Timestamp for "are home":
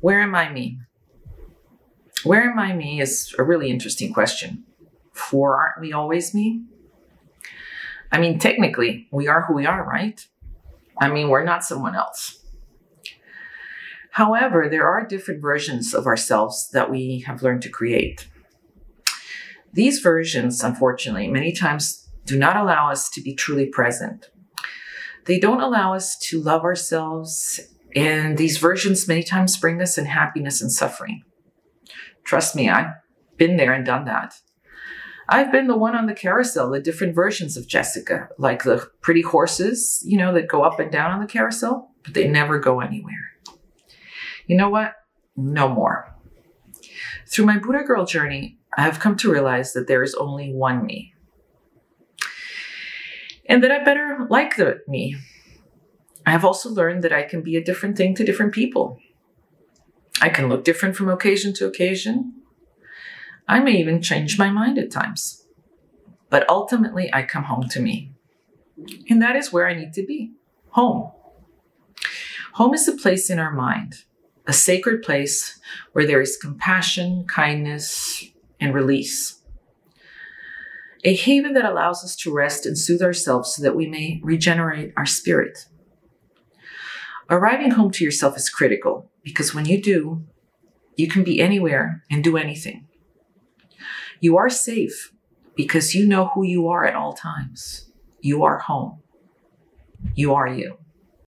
98.44-99.00